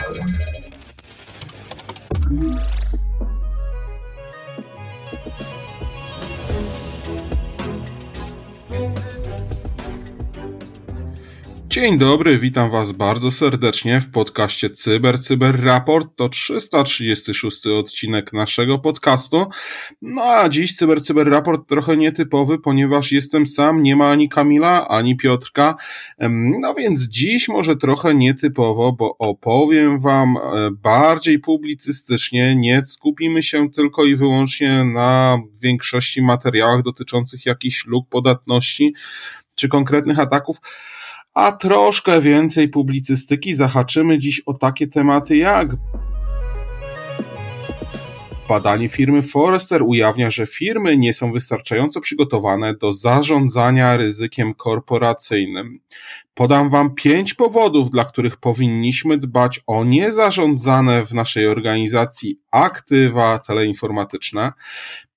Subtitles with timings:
[0.00, 0.30] Thank
[2.30, 2.79] you.
[11.80, 16.08] Dzień dobry, witam Was bardzo serdecznie w podcaście Cyber Cyber Raport.
[16.16, 19.46] To 336 odcinek naszego podcastu.
[20.02, 24.88] No a dziś Cyber Cyber Raport trochę nietypowy, ponieważ jestem sam, nie ma ani Kamila,
[24.88, 25.74] ani Piotrka.
[26.60, 32.56] No więc dziś może trochę nietypowo, bo opowiem Wam e, bardziej publicystycznie.
[32.56, 38.94] Nie skupimy się tylko i wyłącznie na większości materiałach dotyczących jakichś luk podatności
[39.54, 40.56] czy konkretnych ataków
[41.34, 45.68] a troszkę więcej publicystyki zahaczymy dziś o takie tematy jak
[48.50, 55.80] Badanie firmy Forrester ujawnia, że firmy nie są wystarczająco przygotowane do zarządzania ryzykiem korporacyjnym.
[56.34, 64.52] Podam Wam pięć powodów, dla których powinniśmy dbać o niezarządzane w naszej organizacji aktywa teleinformatyczne.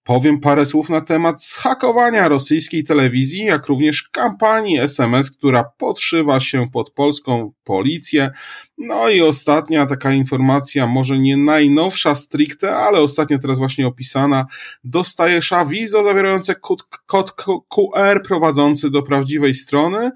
[0.03, 6.69] Powiem parę słów na temat zhakowania rosyjskiej telewizji, jak również kampanii SMS, która podszywa się
[6.71, 8.31] pod polską policję.
[8.77, 14.45] No i ostatnia taka informacja, może nie najnowsza stricte, ale ostatnio teraz właśnie opisana.
[14.83, 17.31] Dostajesz awizo zawierające kod, kod
[17.69, 20.11] QR prowadzący do prawdziwej strony,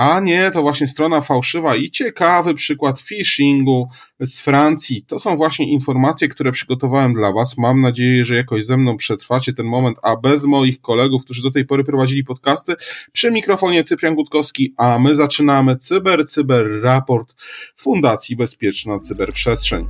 [0.00, 3.88] a nie, to właśnie strona fałszywa i ciekawy przykład phishingu
[4.20, 5.02] z Francji.
[5.06, 7.58] To są właśnie informacje, które przygotowałem dla Was.
[7.58, 11.50] Mam nadzieję, że jakoś ze mną przetrwacie ten moment, a bez moich kolegów, którzy do
[11.50, 12.74] tej pory prowadzili podcasty,
[13.12, 17.34] przy mikrofonie Cyprian Gutkowski, a my zaczynamy Cyber Cyber Raport
[17.76, 19.86] Fundacji Bezpieczna Cyberprzestrzeń.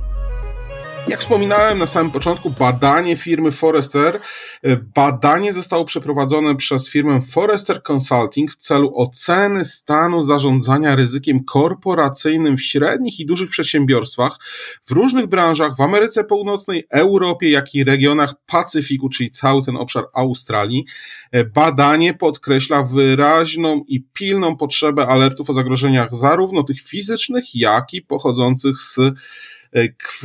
[1.07, 4.19] Jak wspominałem na samym początku, badanie firmy Forrester.
[4.63, 12.57] E, badanie zostało przeprowadzone przez firmę Forrester Consulting w celu oceny stanu zarządzania ryzykiem korporacyjnym
[12.57, 14.37] w średnich i dużych przedsiębiorstwach
[14.85, 20.03] w różnych branżach w Ameryce Północnej, Europie, jak i regionach Pacyfiku, czyli cały ten obszar
[20.13, 20.85] Australii.
[21.31, 28.01] E, badanie podkreśla wyraźną i pilną potrzebę alertów o zagrożeniach zarówno tych fizycznych, jak i
[28.01, 28.99] pochodzących z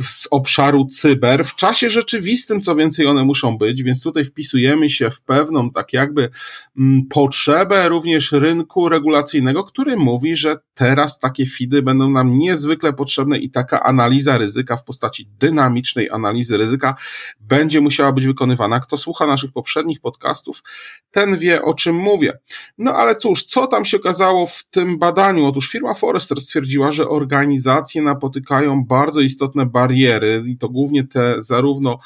[0.01, 5.09] z obszaru cyber w czasie rzeczywistym, co więcej one muszą być, więc tutaj wpisujemy się
[5.09, 6.29] w pewną tak jakby
[6.77, 13.37] mm, potrzebę również rynku regulacyjnego, który mówi, że teraz takie feedy będą nam niezwykle potrzebne
[13.37, 16.95] i taka analiza ryzyka w postaci dynamicznej analizy ryzyka
[17.39, 18.79] będzie musiała być wykonywana.
[18.79, 20.63] Kto słucha naszych poprzednich podcastów,
[21.11, 22.39] ten wie o czym mówię.
[22.77, 25.45] No ale cóż, co tam się okazało w tym badaniu?
[25.45, 31.43] Otóż firma Forrester stwierdziła, że organizacje napotykają bardzo istotne istotne bariery i to głównie te
[31.43, 31.99] zarówno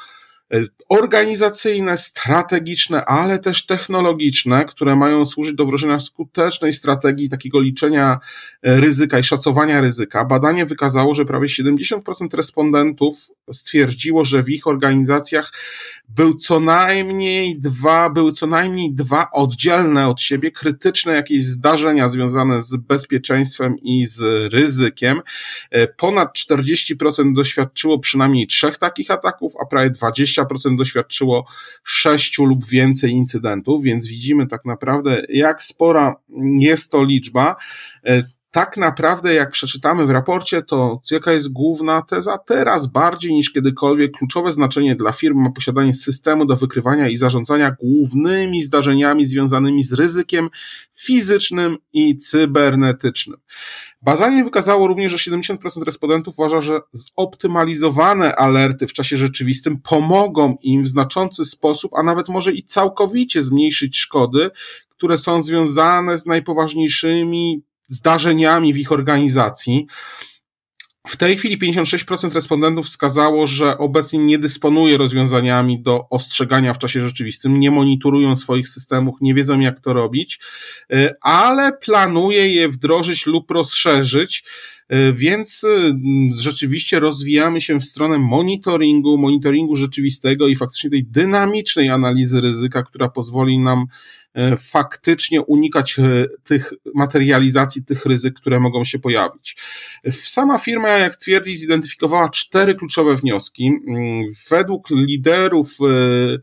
[0.89, 8.19] organizacyjne, strategiczne, ale też technologiczne, które mają służyć do wdrożenia skutecznej strategii takiego liczenia
[8.61, 10.25] e, ryzyka i szacowania ryzyka.
[10.25, 11.99] Badanie wykazało, że prawie 70%
[12.33, 15.51] respondentów stwierdziło, że w ich organizacjach
[16.09, 22.61] był co najmniej dwa, były co najmniej dwa oddzielne od siebie krytyczne jakieś zdarzenia związane
[22.61, 24.21] z bezpieczeństwem i z
[24.53, 25.21] ryzykiem.
[25.69, 31.45] E, ponad 40% doświadczyło przynajmniej trzech takich ataków, a prawie 20 20% doświadczyło
[31.83, 36.15] sześciu lub więcej incydentów, więc widzimy tak naprawdę, jak spora
[36.59, 37.55] jest to liczba
[38.05, 42.37] e, tak naprawdę, jak przeczytamy w raporcie, to jaka jest główna teza?
[42.37, 47.75] Teraz bardziej niż kiedykolwiek kluczowe znaczenie dla firm ma posiadanie systemu do wykrywania i zarządzania
[47.79, 50.49] głównymi zdarzeniami związanymi z ryzykiem
[50.95, 53.37] fizycznym i cybernetycznym.
[54.01, 60.83] Bazanie wykazało również, że 70% respondentów uważa, że zoptymalizowane alerty w czasie rzeczywistym pomogą im
[60.83, 64.49] w znaczący sposób, a nawet może i całkowicie zmniejszyć szkody,
[64.89, 69.87] które są związane z najpoważniejszymi zdarzeniami w ich organizacji.
[71.07, 77.01] W tej chwili 56% respondentów wskazało, że obecnie nie dysponuje rozwiązaniami do ostrzegania w czasie
[77.01, 80.39] rzeczywistym, nie monitorują swoich systemów, nie wiedzą jak to robić,
[80.93, 84.43] y, ale planuje je wdrożyć lub rozszerzyć.
[84.93, 85.93] Y, więc y,
[86.37, 93.09] rzeczywiście rozwijamy się w stronę monitoringu, monitoringu rzeczywistego i faktycznie tej dynamicznej analizy ryzyka, która
[93.09, 93.85] pozwoli nam
[94.57, 96.03] faktycznie unikać e,
[96.43, 99.57] tych materializacji tych ryzyk, które mogą się pojawić.
[100.11, 103.71] Sama firma, jak twierdzi, zidentyfikowała cztery kluczowe wnioski.
[103.87, 106.37] Mm, według liderów e,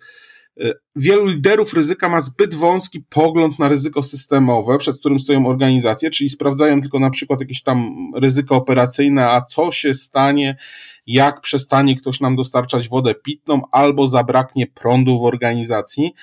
[0.97, 6.31] wielu liderów ryzyka ma zbyt wąski pogląd na ryzyko systemowe, przed którym stoją organizacje, czyli
[6.31, 10.57] sprawdzają tylko na przykład jakieś tam ryzyko operacyjne, a co się stanie,
[11.07, 16.15] jak przestanie ktoś nam dostarczać wodę pitną albo zabraknie prądu w organizacji.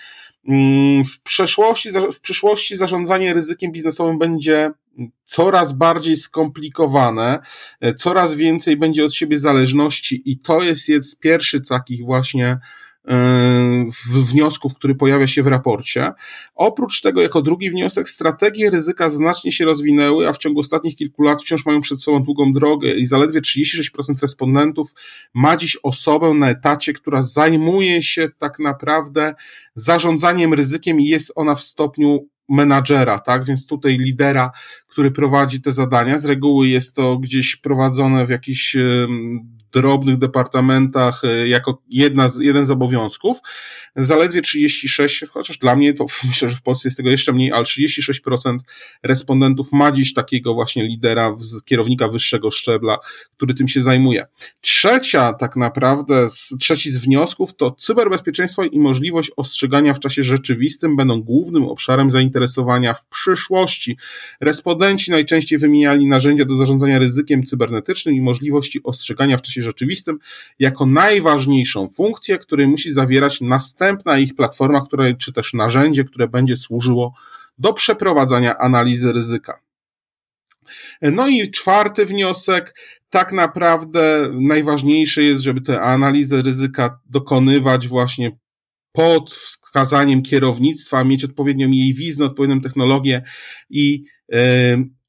[0.48, 4.72] Mm, w przeszłości, w przyszłości zarządzanie ryzykiem biznesowym będzie
[5.26, 7.40] coraz bardziej skomplikowane,
[7.98, 12.60] coraz więcej będzie od siebie zależności i to jest, jest pierwszy takich właśnie
[14.32, 16.12] wniosków, który pojawia się w raporcie.
[16.56, 21.24] Oprócz tego, jako drugi wniosek, strategie ryzyka znacznie się rozwinęły, a w ciągu ostatnich kilku
[21.24, 24.92] lat wciąż mają przed sobą długą drogę i zaledwie 36% respondentów
[25.34, 29.36] ma dziś osobę na etacie, która zajmuje się tak naprawdę
[29.76, 33.46] zarządzaniem ryzykiem i jest ona w stopniu menadżera, tak?
[33.46, 34.52] Więc tutaj lidera,
[34.96, 36.18] który prowadzi te zadania.
[36.18, 38.76] Z reguły jest to gdzieś prowadzone w jakiś
[39.76, 43.38] drobnych departamentach e, jako jedna z, jeden z obowiązków.
[43.96, 47.64] Zaledwie 36, chociaż dla mnie to myślę, że w Polsce jest tego jeszcze mniej, ale
[47.64, 48.58] 36%
[49.04, 52.98] respondentów ma dziś takiego właśnie lidera, kierownika wyższego szczebla,
[53.38, 54.26] który tym się zajmuje.
[54.62, 56.28] Trzecia tak naprawdę,
[56.60, 62.94] trzeci z wniosków to cyberbezpieczeństwo i możliwość ostrzegania w czasie rzeczywistym będą głównym obszarem zainteresowania
[62.94, 63.98] w przyszłości.
[64.86, 70.20] Respondenci najczęściej wymieniali narzędzia do zarządzania ryzykiem cybernetycznym i możliwości ostrzegania w czasie rzeczywistym
[70.60, 76.58] jako najważniejszą funkcję, której musi zawierać następna ich platforma, która, czy też narzędzie, które będzie
[76.58, 77.14] służyło
[77.58, 79.60] do przeprowadzania analizy ryzyka.
[81.02, 82.80] No i czwarty wniosek,
[83.10, 88.38] tak naprawdę najważniejsze jest, żeby tę analizę ryzyka dokonywać właśnie
[88.96, 93.24] pod wskazaniem kierownictwa, mieć odpowiednią jej wizję, odpowiednią technologię
[93.70, 94.04] i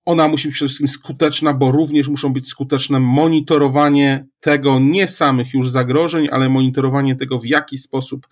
[0.05, 5.55] ona musi być przede wszystkim skuteczna, bo również muszą być skuteczne monitorowanie tego, nie samych
[5.55, 8.27] już zagrożeń, ale monitorowanie tego, w jaki sposób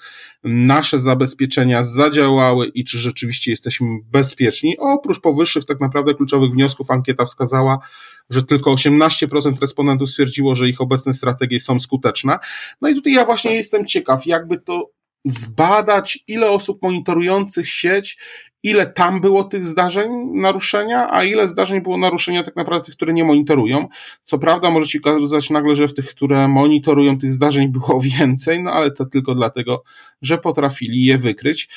[0.45, 4.79] nasze zabezpieczenia zadziałały i czy rzeczywiście jesteśmy bezpieczni.
[4.79, 7.79] Oprócz powyższych tak naprawdę kluczowych wniosków ankieta wskazała,
[8.31, 12.39] że tylko 18% respondentów stwierdziło, że ich obecne strategie są skuteczne.
[12.81, 14.91] No i tutaj ja właśnie jestem ciekaw, jakby to
[15.25, 18.19] zbadać, ile osób monitorujących sieć,
[18.65, 23.12] ile tam było tych zdarzeń naruszenia, a ile zdarzeń było naruszenia tak naprawdę tych, które
[23.12, 23.88] nie monitorują.
[24.23, 28.62] Co prawda może się okazać nagle, że w tych, które monitorują tych zdarzeń było więcej,
[28.62, 29.82] no ale to tylko dlatego,
[30.23, 31.69] że potrafili je wykryć.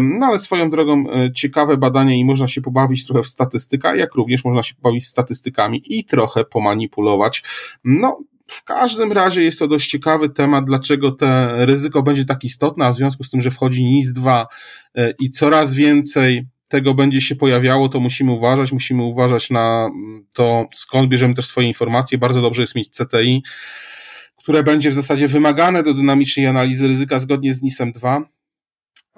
[0.00, 4.14] No ale swoją drogą e, ciekawe badanie i można się pobawić trochę w statystyka, jak
[4.14, 7.42] również można się pobawić statystykami i trochę pomanipulować.
[7.84, 11.26] No, w każdym razie jest to dość ciekawy temat, dlaczego to
[11.66, 14.46] ryzyko będzie tak istotne, a w związku z tym, że wchodzi NIS-2
[14.94, 19.90] e, i coraz więcej tego będzie się pojawiało, to musimy uważać, musimy uważać na
[20.34, 22.18] to, skąd bierzemy też swoje informacje.
[22.18, 23.42] Bardzo dobrze jest mieć CTI,
[24.36, 28.37] które będzie w zasadzie wymagane do dynamicznej analizy ryzyka zgodnie z NIS-em 2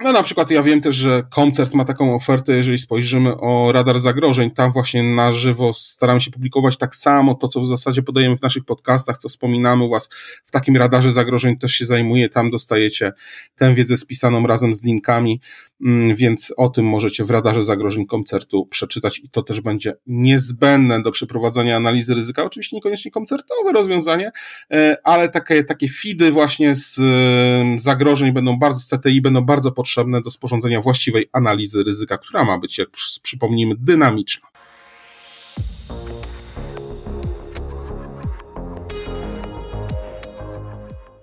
[0.03, 3.99] no na przykład ja wiem też, że koncert ma taką ofertę, jeżeli spojrzymy o radar
[3.99, 8.37] zagrożeń, tam właśnie na żywo staramy się publikować tak samo to, co w zasadzie podajemy
[8.37, 10.09] w naszych podcastach, co wspominamy u Was.
[10.45, 13.13] W takim radarze zagrożeń też się zajmuje, tam dostajecie
[13.55, 15.41] tę wiedzę spisaną razem z linkami,
[15.85, 21.01] mm, więc o tym możecie w radarze zagrożeń koncertu przeczytać i to też będzie niezbędne
[21.01, 24.31] do przeprowadzania analizy ryzyka, oczywiście niekoniecznie koncertowe rozwiązanie,
[24.71, 29.71] e, ale takie, takie feedy właśnie z e, zagrożeń będą bardzo, z CTI będą bardzo
[29.71, 32.89] potrzebne potrzebne do sporządzenia właściwej analizy ryzyka, która ma być, jak
[33.23, 34.47] przypomnijmy, dynamiczna.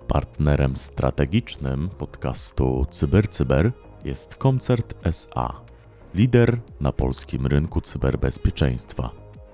[0.07, 3.71] Partnerem strategicznym podcastu CyberCyber
[4.05, 5.61] jest Koncert SA,
[6.15, 9.09] lider na polskim rynku cyberbezpieczeństwa.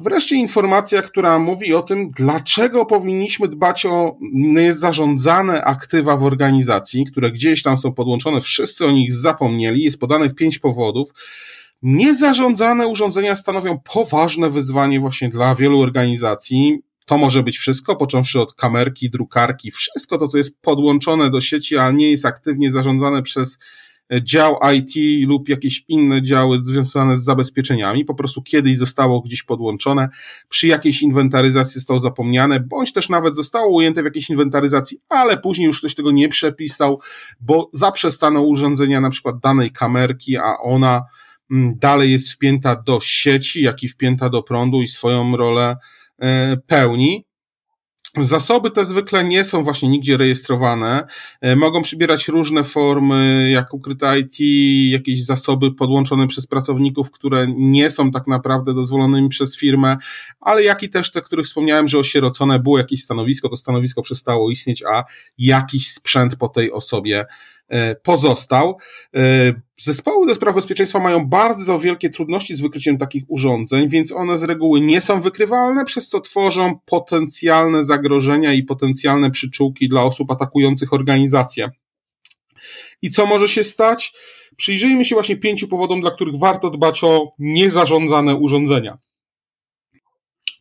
[0.00, 7.30] Wreszcie informacja, która mówi o tym, dlaczego powinniśmy dbać o niezarządzane aktywa w organizacji, które
[7.30, 9.82] gdzieś tam są podłączone, wszyscy o nich zapomnieli.
[9.82, 11.10] Jest podanych pięć powodów.
[11.82, 16.78] Niezarządzane urządzenia stanowią poważne wyzwanie właśnie dla wielu organizacji.
[17.06, 21.76] To może być wszystko, począwszy od kamerki, drukarki, wszystko to, co jest podłączone do sieci,
[21.76, 23.58] a nie jest aktywnie zarządzane przez
[24.22, 30.08] dział IT lub jakieś inne działy związane z zabezpieczeniami, po prostu kiedyś zostało gdzieś podłączone,
[30.48, 35.66] przy jakiejś inwentaryzacji zostało zapomniane, bądź też nawet zostało ujęte w jakiejś inwentaryzacji, ale później
[35.66, 37.00] już ktoś tego nie przepisał,
[37.40, 41.02] bo zaprzestano urządzenia na przykład danej kamerki, a ona
[41.50, 45.76] mm, dalej jest wpięta do sieci, jak i wpięta do prądu i swoją rolę
[46.18, 47.27] e, pełni.
[48.16, 51.06] Zasoby te zwykle nie są właśnie nigdzie rejestrowane.
[51.40, 54.36] E, mogą przybierać różne formy, jak ukryte IT,
[54.92, 59.96] jakieś zasoby podłączone przez pracowników, które nie są tak naprawdę dozwolonymi przez firmę,
[60.40, 64.50] ale jak i też te, których wspomniałem, że osierocone było jakieś stanowisko, to stanowisko przestało
[64.50, 65.04] istnieć, a
[65.38, 67.24] jakiś sprzęt po tej osobie
[68.02, 68.78] pozostał.
[69.16, 69.20] E,
[69.76, 74.42] zespoły do spraw bezpieczeństwa mają bardzo wielkie trudności z wykryciem takich urządzeń, więc one z
[74.42, 80.92] reguły nie są wykrywalne, przez co tworzą potencjalne zagrożenia i potencjalne przyczółki dla osób atakujących
[80.92, 81.70] organizację.
[83.02, 84.12] I co może się stać?
[84.56, 88.98] Przyjrzyjmy się właśnie pięciu powodom, dla których warto dbać o niezarządzane urządzenia.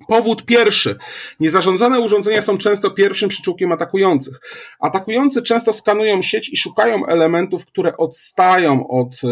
[0.08, 0.96] Powód pierwszy.
[1.40, 4.40] Niezarządzane urządzenia są często pierwszym przyczółkiem atakujących.
[4.80, 9.28] Atakujący często skanują sieć i szukają elementów, które odstają od e,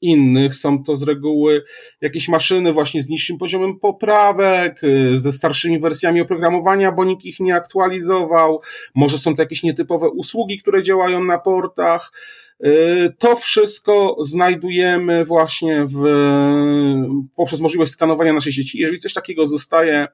[0.00, 0.54] innych.
[0.54, 1.64] Są to z reguły
[2.00, 7.40] jakieś maszyny właśnie z niższym poziomem poprawek, e, ze starszymi wersjami oprogramowania, bo nikt ich
[7.40, 8.60] nie aktualizował.
[8.94, 12.12] Może są to jakieś nietypowe usługi, które działają na portach.
[12.66, 16.02] Y, to wszystko znajdujemy właśnie w,
[17.36, 18.78] poprzez możliwość skanowania naszej sieci.
[18.78, 20.08] Jeżeli coś takiego zostaje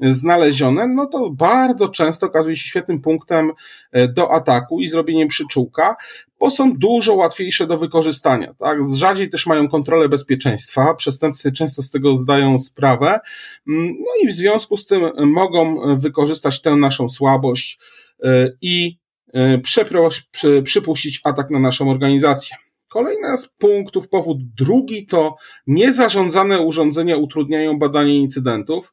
[0.00, 3.52] znalezione, no to bardzo często okazuje się świetnym punktem
[3.96, 5.96] y, do ataku i zrobieniem przyczółka,
[6.40, 8.54] bo są dużo łatwiejsze do wykorzystania.
[8.58, 8.78] Tak?
[8.94, 13.20] Rzadziej też mają kontrolę bezpieczeństwa, przestępcy często z tego zdają sprawę,
[13.68, 17.78] mm, no i w związku z tym mogą wykorzystać tę naszą słabość
[18.24, 19.03] y, i
[19.34, 19.58] E,
[20.62, 22.56] przypuścić atak na naszą organizację.
[22.88, 25.36] Kolejny z punktów, powód drugi to
[25.66, 28.92] niezarządzane urządzenia utrudniają badanie incydentów.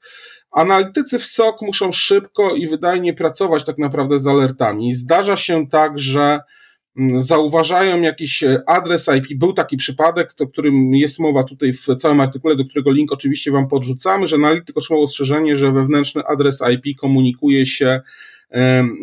[0.52, 4.94] Analitycy w SOC muszą szybko i wydajnie pracować tak naprawdę z alertami.
[4.94, 6.40] Zdarza się tak, że
[6.98, 9.40] mm, zauważają jakiś e, adres IP.
[9.40, 13.52] Był taki przypadek, o którym jest mowa tutaj w całym artykule, do którego link oczywiście
[13.52, 18.02] Wam podrzucamy, że analityk otrzymał ostrzeżenie, że wewnętrzny adres IP komunikuje się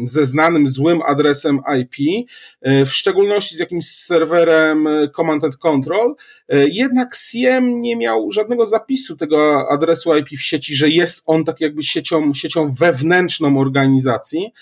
[0.04, 2.26] ze znanym złym adresem IP,
[2.60, 6.14] e, w szczególności z jakimś serwerem e, Command and Control.
[6.48, 11.44] E, jednak SIEM nie miał żadnego zapisu tego adresu IP w sieci, że jest on
[11.44, 14.52] tak jakby siecią, siecią wewnętrzną organizacji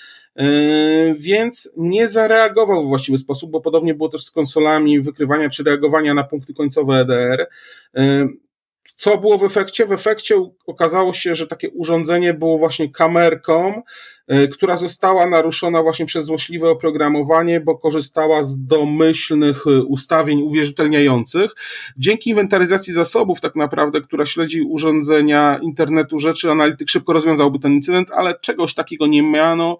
[1.16, 6.14] więc nie zareagował w właściwy sposób, bo podobnie było też z konsolami wykrywania czy reagowania
[6.14, 7.48] na punkty końcowe EDR.
[8.96, 9.86] Co było w efekcie?
[9.86, 10.34] W efekcie
[10.66, 13.82] okazało się, że takie urządzenie było właśnie kamerką,
[14.52, 21.50] która została naruszona właśnie przez złośliwe oprogramowanie, bo korzystała z domyślnych e, ustawień uwierzytelniających.
[21.96, 28.10] Dzięki inwentaryzacji zasobów, tak naprawdę, która śledzi urządzenia internetu rzeczy, analityk szybko rozwiązałby ten incydent,
[28.10, 29.78] ale czegoś takiego nie miano.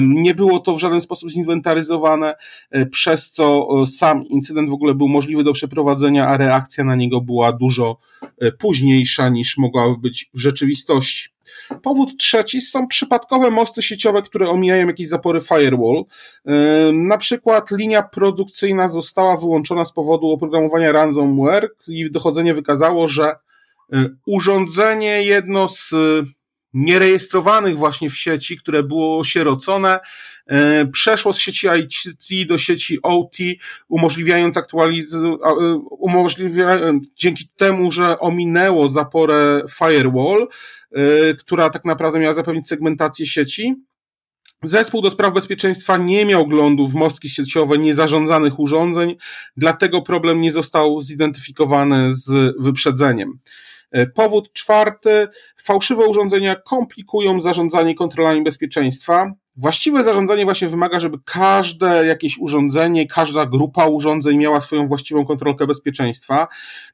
[0.00, 2.34] Nie było to w żaden sposób zinwentaryzowane,
[2.70, 7.20] e, przez co sam incydent w ogóle był możliwy do przeprowadzenia, a reakcja na niego
[7.20, 7.96] była dużo
[8.58, 11.37] późniejsza niż mogłaby być w rzeczywistości.
[11.82, 16.04] Powód trzeci są przypadkowe mosty sieciowe, które omijają jakieś zapory firewall.
[16.92, 23.36] Na przykład linia produkcyjna została wyłączona z powodu oprogramowania ransomware i dochodzenie wykazało, że
[23.94, 25.94] y, urządzenie jedno z
[26.78, 30.00] nierejestrowanych właśnie w sieci, które było sierocone,
[30.52, 33.36] y, przeszło z sieci IT do sieci OT,
[33.88, 35.38] umożliwiając aktualizację,
[35.90, 40.48] umożliwiając, dzięki temu, że ominęło zaporę firewall,
[41.38, 43.74] która tak naprawdę miała zapewnić segmentację sieci.
[44.62, 49.16] Zespół do spraw bezpieczeństwa nie miał glądu w mostki sieciowe niezarządzanych urządzeń,
[49.56, 53.38] dlatego problem nie został zidentyfikowany z wyprzedzeniem.
[53.96, 59.32] Y, powód czwarty, fałszywe urządzenia komplikują zarządzanie kontrolami bezpieczeństwa.
[59.58, 65.66] Właściwe zarządzanie właśnie wymaga, żeby każde jakieś urządzenie, każda grupa urządzeń miała swoją właściwą kontrolkę
[65.66, 66.48] bezpieczeństwa.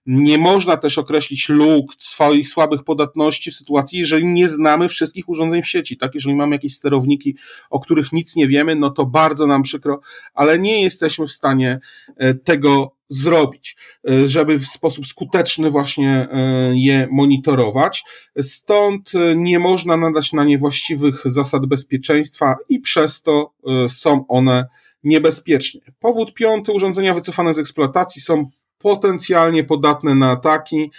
[0.06, 5.62] Nie można też określić luk swoich słabych podatności w sytuacji, jeżeli nie znamy wszystkich urządzeń
[5.62, 5.96] w sieci.
[5.96, 7.36] Tak, jeżeli mamy jakieś sterowniki,
[7.70, 10.00] o których nic nie wiemy, no to bardzo nam przykro,
[10.34, 11.80] ale nie jesteśmy w stanie
[12.16, 13.76] e, tego zrobić,
[14.10, 18.04] e, żeby w sposób skuteczny właśnie e, je monitorować.
[18.42, 23.52] Stąd nie można nadać na nie właściwych zasad bezpieczeństwa i przez to
[23.88, 24.66] są one
[25.04, 25.80] niebezpieczne.
[26.00, 30.90] Powód piąty, urządzenia wycofane z eksploatacji są potencjalnie podatne na ataki.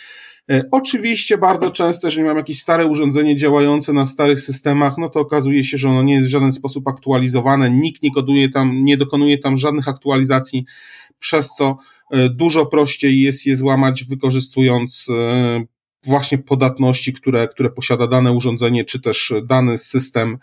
[0.72, 5.64] Oczywiście bardzo często, jeżeli mam jakieś stare urządzenie działające na starych systemach, no to okazuje
[5.64, 9.38] się, że ono nie jest w żaden sposób aktualizowane, nikt nie koduje tam, nie dokonuje
[9.38, 10.66] tam żadnych aktualizacji,
[11.20, 11.78] przez co
[12.12, 15.08] E, dużo prościej jest je złamać, wykorzystując
[16.06, 20.38] właśnie podatności, które, które posiada dane urządzenie, czy też dany system,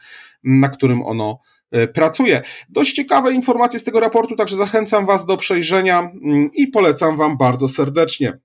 [0.44, 1.38] na którym ono
[1.70, 2.42] e, pracuje.
[2.68, 7.36] Dość ciekawe informacje z tego raportu, także zachęcam Was do przejrzenia mm, i polecam Wam
[7.36, 8.38] bardzo serdecznie.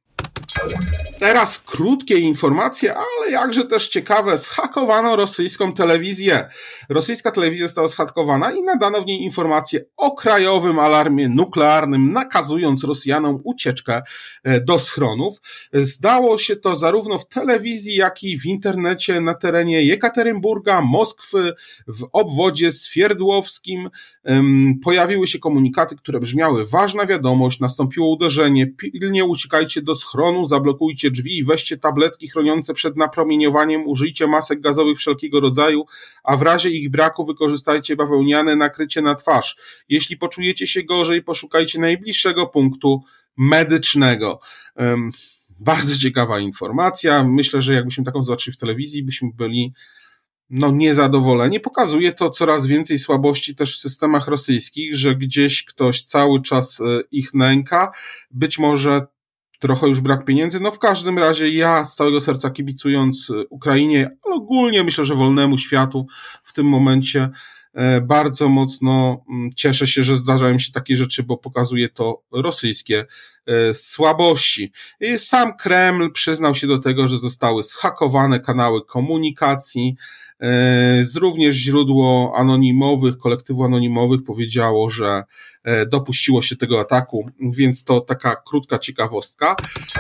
[1.20, 6.50] Teraz krótkie informacje, ale jakże też ciekawe, zhakowano rosyjską telewizję.
[6.90, 13.40] Rosyjska telewizja została zhakowana i nadano w niej informacje o krajowym alarmie nuklearnym, nakazując Rosjanom
[13.44, 14.02] ucieczkę
[14.44, 15.42] e, do schronów.
[15.74, 21.54] Zdało się to zarówno w telewizji, jak i w internecie na terenie Jekaterynburga, Moskwy,
[21.88, 23.90] w obwodzie Swierdłowskim.
[24.84, 31.38] Pojawiły się komunikaty, które brzmiały: Ważna wiadomość, nastąpiło uderzenie, pilnie uciekajcie do schronu, zablokujcie drzwi
[31.38, 35.86] i weźcie tabletki chroniące przed napromieniowaniem, użyjcie masek gazowych wszelkiego rodzaju,
[36.24, 39.56] a w razie ich braku wykorzystajcie bawełniane nakrycie na twarz.
[39.90, 43.02] Jeśli poczujecie się gorzej, poszukajcie najbliższego punktu
[43.38, 44.40] medycznego.
[44.76, 45.10] Um,
[45.60, 47.24] bardzo ciekawa informacja.
[47.24, 49.74] Myślę, że jakbyśmy taką zobaczyli w telewizji, byśmy byli
[50.50, 51.60] no, niezadowoleni.
[51.60, 56.84] Pokazuje to coraz więcej słabości też w systemach rosyjskich, że gdzieś ktoś cały czas e,
[57.12, 57.92] ich nęka.
[58.32, 59.08] Być może
[59.60, 60.60] trochę już brak pieniędzy.
[60.60, 65.16] No w każdym razie ja z całego serca kibicując e, Ukrainie, ale ogólnie myślę, że
[65.16, 66.08] wolnemu światu
[66.44, 67.30] w tym momencie
[67.74, 73.06] e, bardzo mocno mm, cieszę się, że zdarzają się takie rzeczy, bo pokazuje to rosyjskie
[73.74, 74.72] słabości.
[75.18, 80.27] Sam Kreml przyznał się do tego, że zostały zhakowane kanały komunikacji, E,
[81.04, 85.24] z również źródło anonimowych, kolektywu anonimowych powiedziało, że
[85.64, 89.56] e, dopuściło się tego ataku, więc to taka krótka ciekawostka.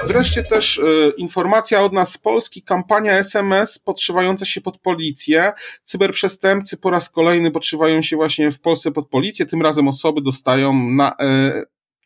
[0.08, 5.51] Wreszcie też e, informacja od nas z Polski, kampania SMS podszywająca się pod policję.
[5.84, 10.74] Cyberprzestępcy po raz kolejny podszywają się właśnie w Polsce pod policję, tym razem osoby dostają
[10.74, 11.15] na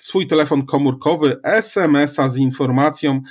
[0.04, 3.22] swój telefon komórkowy SMS-a z informacją,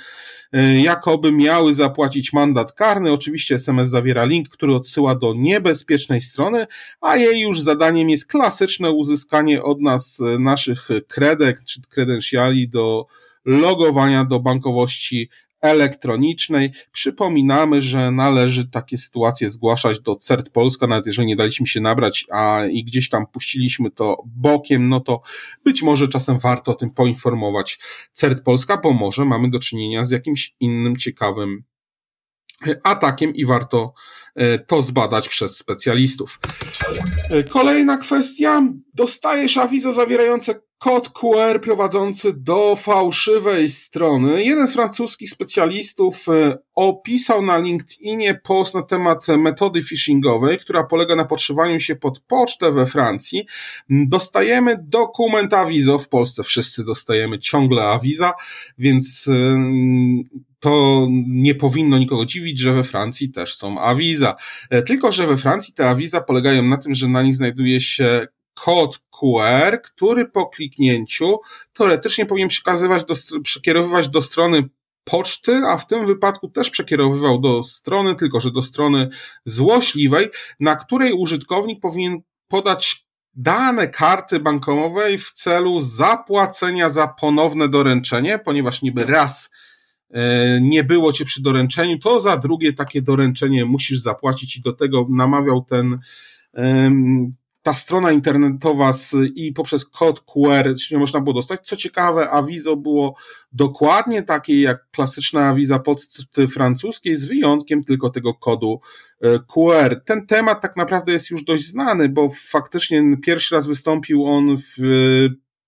[0.51, 3.11] e, jakoby miały zapłacić mandat karny.
[3.11, 6.67] Oczywiście SMS zawiera link, który odsyła do niebezpiecznej strony,
[7.01, 13.05] a jej już zadaniem jest klasyczne uzyskanie od nas e, naszych kredek czy kredensiali do
[13.45, 15.29] logowania do bankowości
[15.61, 16.71] elektronicznej.
[16.91, 22.25] Przypominamy, że należy takie sytuacje zgłaszać do CERT Polska, nawet jeżeli nie daliśmy się nabrać,
[22.31, 25.21] a i gdzieś tam puściliśmy to bokiem, no to
[25.63, 27.79] być może czasem warto o tym poinformować
[28.13, 31.63] CERT Polska, bo może mamy do czynienia z jakimś innym ciekawym
[32.83, 33.93] atakiem i warto
[34.35, 36.39] e, to zbadać przez specjalistów.
[37.29, 38.61] E, kolejna kwestia.
[38.93, 44.43] Dostajesz awizo zawierające kod QR prowadzący do fałszywej strony.
[44.43, 51.15] Jeden z francuskich specjalistów e, opisał na LinkedInie post na temat metody phishingowej, która polega
[51.15, 53.45] na podszywaniu się pod pocztę we Francji.
[53.89, 58.33] Dostajemy dokument awizo, w Polsce wszyscy dostajemy ciągle awiza,
[58.77, 59.29] więc
[60.59, 64.35] to nie powinno nikogo dziwić, że we Francji też są awiza.
[64.69, 68.27] E, tylko, że we Francji te awiza polegają na tym, że na nich znajduje się
[68.53, 71.39] kod QR, który po kliknięciu
[71.73, 74.69] teoretycznie powinien przekazywać do, przekierowywać do strony
[75.03, 79.09] poczty, a w tym wypadku też przekierowywał do strony, tylko że do strony
[79.45, 88.39] złośliwej, na której użytkownik powinien podać dane karty bankowej w celu zapłacenia za ponowne doręczenie,
[88.39, 89.49] ponieważ niby raz
[90.13, 94.73] E, nie było cię przy doręczeniu, to za drugie takie doręczenie musisz zapłacić i do
[94.73, 95.99] tego namawiał ten
[97.63, 101.59] ta strona internetowa z, i poprzez kod QR można było dostać.
[101.63, 103.15] Co ciekawe, awizo było
[103.51, 108.79] dokładnie takie jak klasyczna awiza poczty francuskiej, z wyjątkiem tylko tego kodu
[109.21, 110.01] e, QR.
[110.05, 114.77] Ten temat tak naprawdę jest już dość znany, bo faktycznie pierwszy raz wystąpił on w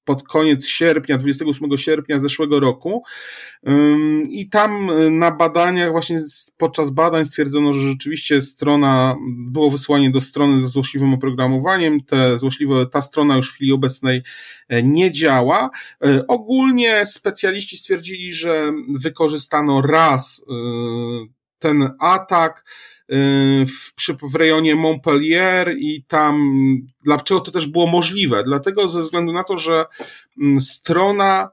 [0.06, 3.04] pod koniec sierpnia, 28 sierpnia zeszłego roku.
[4.30, 6.20] I tam y, na badaniach, właśnie
[6.58, 12.04] podczas badań stwierdzono, że rzeczywiście strona, było wysłanie do strony ze złośliwym oprogramowaniem.
[12.04, 14.24] Te złośliwe, ta strona już w chwili obecnej
[14.70, 15.70] e, nie działa.
[16.06, 20.44] E, ogólnie specjaliści stwierdzili, że wykorzystano raz y,
[21.60, 22.66] ten atak,
[23.66, 26.54] w, przy, w rejonie Montpellier i tam,
[27.04, 28.44] dlaczego to też było możliwe?
[28.44, 29.86] Dlatego ze względu na to, że
[30.42, 31.50] mm, strona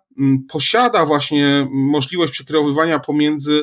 [0.48, 3.62] posiada właśnie możliwość przekierowywania pomiędzy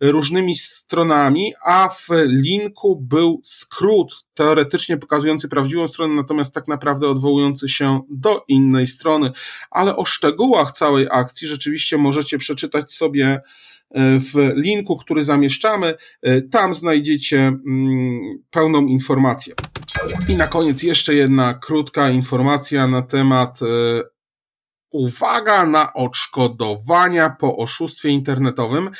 [0.00, 7.68] różnymi stronami, a w linku był skrót teoretycznie pokazujący prawdziwą stronę, natomiast tak naprawdę odwołujący
[7.68, 9.32] się do innej strony.
[9.70, 13.40] Ale o szczegółach całej akcji rzeczywiście możecie przeczytać sobie
[13.90, 15.94] E, w linku, który zamieszczamy.
[16.22, 19.54] E, tam znajdziecie mm, pełną informację.
[20.28, 23.66] I na koniec jeszcze jedna krótka informacja na temat e,
[24.90, 28.90] Uwaga na odszkodowania po oszustwie internetowym.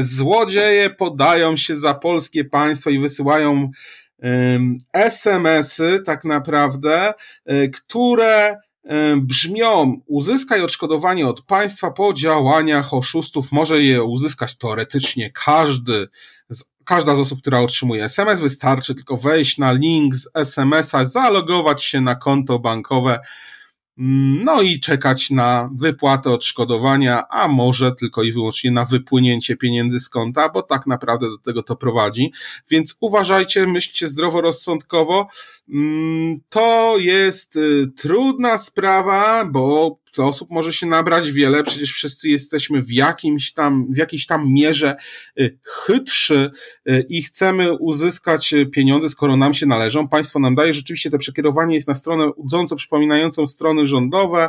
[0.00, 3.70] Złodzieje podają się za polskie państwo i wysyłają
[4.92, 7.14] SMS-y, tak naprawdę,
[7.74, 8.56] które
[9.16, 13.52] brzmią: uzyskaj odszkodowanie od państwa po działaniach oszustów.
[13.52, 16.08] Może je uzyskać teoretycznie każdy
[16.50, 21.84] z każda z osób, która otrzymuje SMS, wystarczy tylko wejść na link z SMS-a, zalogować
[21.84, 23.20] się na konto bankowe,
[23.96, 30.08] no i czekać na wypłatę odszkodowania, a może tylko i wyłącznie na wypłynięcie pieniędzy z
[30.08, 32.32] konta, bo tak naprawdę do tego to prowadzi.
[32.70, 35.28] Więc uważajcie, myślcie zdroworozsądkowo.
[35.68, 42.82] Mm, to jest y, trudna sprawa, bo osób może się nabrać wiele, przecież wszyscy jesteśmy
[42.82, 44.96] w jakimś tam, w jakiejś tam mierze
[45.40, 46.50] y, chytrzy
[46.90, 50.08] y, i chcemy uzyskać pieniądze, skoro nam się należą.
[50.08, 54.48] Państwo nam daje, rzeczywiście to przekierowanie jest na stronę udząco przypominającą strony rządowe,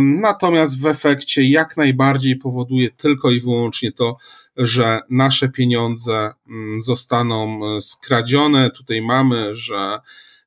[0.00, 4.16] natomiast w efekcie jak najbardziej powoduje tylko i wyłącznie to,
[4.56, 8.70] że nasze pieniądze mm, zostaną y, skradzione.
[8.70, 9.98] Tutaj mamy, że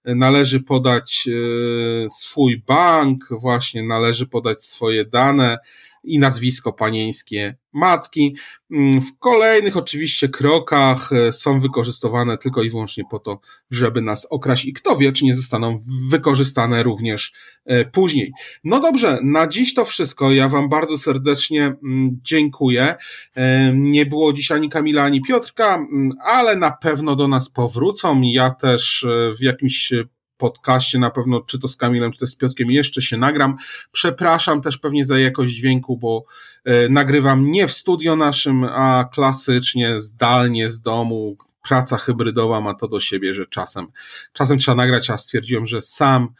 [0.06, 5.58] należy podać e, swój bank, właśnie należy podać swoje dane
[6.04, 8.36] i nazwisko panieńskie matki.
[8.72, 13.40] Mm, w kolejnych oczywiście krokach e, są wykorzystywane tylko i wyłącznie po to,
[13.72, 15.78] żeby nas okraść i kto wie, czy nie zostaną
[16.10, 17.34] wykorzystane również
[17.66, 18.32] e, później.
[18.64, 20.32] No dobrze, na dziś to wszystko.
[20.32, 22.96] Ja Wam bardzo serdecznie mm, dziękuję.
[23.36, 28.22] E, nie było dziś ani Kamila, ani Piotrka, mm, ale na pewno do nas powrócą.
[28.22, 29.06] Ja też
[29.40, 29.94] w jakimś
[30.40, 33.58] podcaście na pewno, czy to z Kamilem, czy z Piotrkiem, jeszcze się nagram.
[33.92, 36.24] Przepraszam też pewnie za jakość dźwięku, bo
[36.66, 41.38] e, nagrywam nie w studio naszym, a klasycznie, zdalnie z domu.
[41.70, 43.88] Praca hybrydowa ma to do siebie, że czasem,
[44.34, 46.34] czasem trzeba nagrać, a stwierdziłem, że sam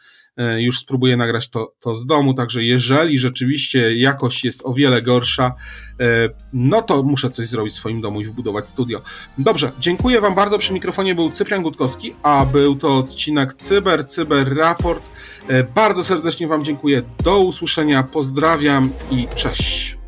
[0.58, 5.54] już spróbuję nagrać to, to z domu, także jeżeli rzeczywiście jakość jest o wiele gorsza,
[6.00, 6.04] e,
[6.52, 9.02] no to muszę coś zrobić w swoim domu i wbudować studio.
[9.38, 10.58] Dobrze, dziękuję Wam bardzo.
[10.58, 15.02] Przy mikrofonie był Cyprian Gutkowski, a był to odcinek Cyber, Cyber Raport.
[15.48, 17.02] E, bardzo serdecznie Wam dziękuję.
[17.24, 19.99] Do usłyszenia, pozdrawiam i cześć.